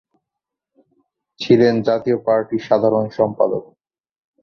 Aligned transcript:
ছিলেন 1.39 1.75
জাতীয় 1.87 2.17
পার্টির 2.25 2.61
সাধারণ 2.67 3.05
সম্পাদক। 3.09 3.63